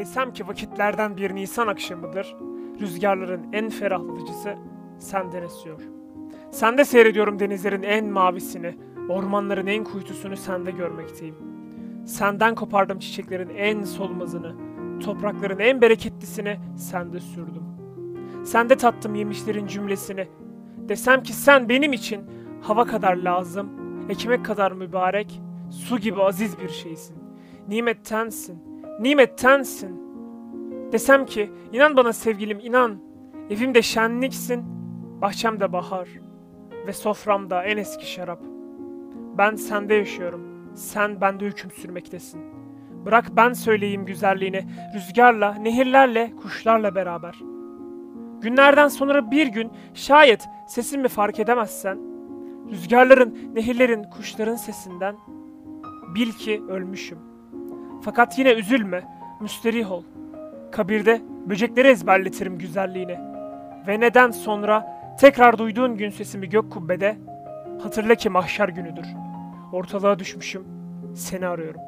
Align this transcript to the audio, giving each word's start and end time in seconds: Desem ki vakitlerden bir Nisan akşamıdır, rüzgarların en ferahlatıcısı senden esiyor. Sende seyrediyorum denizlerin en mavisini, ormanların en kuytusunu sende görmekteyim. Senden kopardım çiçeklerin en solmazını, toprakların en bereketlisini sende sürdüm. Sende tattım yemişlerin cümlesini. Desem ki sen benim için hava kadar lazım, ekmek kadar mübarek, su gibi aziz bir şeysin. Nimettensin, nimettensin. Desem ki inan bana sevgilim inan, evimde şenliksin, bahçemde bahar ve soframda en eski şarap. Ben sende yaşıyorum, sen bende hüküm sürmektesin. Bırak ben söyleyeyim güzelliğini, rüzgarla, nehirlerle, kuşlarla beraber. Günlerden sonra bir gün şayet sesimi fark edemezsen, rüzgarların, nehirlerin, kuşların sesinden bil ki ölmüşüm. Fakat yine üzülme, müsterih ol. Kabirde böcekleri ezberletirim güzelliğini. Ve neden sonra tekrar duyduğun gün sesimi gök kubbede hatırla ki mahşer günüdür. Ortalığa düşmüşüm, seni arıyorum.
Desem 0.00 0.32
ki 0.32 0.48
vakitlerden 0.48 1.16
bir 1.16 1.34
Nisan 1.34 1.66
akşamıdır, 1.66 2.36
rüzgarların 2.80 3.52
en 3.52 3.68
ferahlatıcısı 3.68 4.54
senden 4.98 5.42
esiyor. 5.42 5.80
Sende 6.50 6.84
seyrediyorum 6.84 7.38
denizlerin 7.38 7.82
en 7.82 8.06
mavisini, 8.06 8.76
ormanların 9.08 9.66
en 9.66 9.84
kuytusunu 9.84 10.36
sende 10.36 10.70
görmekteyim. 10.70 11.34
Senden 12.06 12.54
kopardım 12.54 12.98
çiçeklerin 12.98 13.48
en 13.48 13.82
solmazını, 13.82 14.54
toprakların 15.00 15.58
en 15.58 15.80
bereketlisini 15.80 16.56
sende 16.76 17.20
sürdüm. 17.20 17.64
Sende 18.44 18.76
tattım 18.76 19.14
yemişlerin 19.14 19.66
cümlesini. 19.66 20.28
Desem 20.88 21.22
ki 21.22 21.32
sen 21.32 21.68
benim 21.68 21.92
için 21.92 22.20
hava 22.62 22.84
kadar 22.84 23.16
lazım, 23.16 23.68
ekmek 24.08 24.44
kadar 24.44 24.72
mübarek, 24.72 25.40
su 25.70 25.98
gibi 25.98 26.22
aziz 26.22 26.60
bir 26.60 26.68
şeysin. 26.68 27.16
Nimettensin, 27.68 28.69
nimettensin. 29.00 30.00
Desem 30.92 31.26
ki 31.26 31.50
inan 31.72 31.96
bana 31.96 32.12
sevgilim 32.12 32.58
inan, 32.60 32.98
evimde 33.50 33.82
şenliksin, 33.82 34.64
bahçemde 35.20 35.72
bahar 35.72 36.08
ve 36.86 36.92
soframda 36.92 37.64
en 37.64 37.76
eski 37.76 38.10
şarap. 38.10 38.42
Ben 39.38 39.54
sende 39.54 39.94
yaşıyorum, 39.94 40.72
sen 40.74 41.20
bende 41.20 41.46
hüküm 41.46 41.70
sürmektesin. 41.70 42.40
Bırak 43.04 43.36
ben 43.36 43.52
söyleyeyim 43.52 44.06
güzelliğini, 44.06 44.64
rüzgarla, 44.94 45.54
nehirlerle, 45.54 46.32
kuşlarla 46.42 46.94
beraber. 46.94 47.34
Günlerden 48.40 48.88
sonra 48.88 49.30
bir 49.30 49.46
gün 49.46 49.70
şayet 49.94 50.48
sesimi 50.68 51.08
fark 51.08 51.40
edemezsen, 51.40 51.98
rüzgarların, 52.70 53.54
nehirlerin, 53.54 54.02
kuşların 54.02 54.56
sesinden 54.56 55.16
bil 56.14 56.32
ki 56.32 56.62
ölmüşüm. 56.68 57.29
Fakat 58.02 58.38
yine 58.38 58.52
üzülme, 58.52 59.02
müsterih 59.40 59.92
ol. 59.92 60.02
Kabirde 60.72 61.20
böcekleri 61.46 61.88
ezberletirim 61.88 62.58
güzelliğini. 62.58 63.18
Ve 63.86 64.00
neden 64.00 64.30
sonra 64.30 65.00
tekrar 65.20 65.58
duyduğun 65.58 65.96
gün 65.96 66.10
sesimi 66.10 66.48
gök 66.48 66.72
kubbede 66.72 67.16
hatırla 67.82 68.14
ki 68.14 68.30
mahşer 68.30 68.68
günüdür. 68.68 69.06
Ortalığa 69.72 70.18
düşmüşüm, 70.18 70.64
seni 71.14 71.46
arıyorum. 71.46 71.80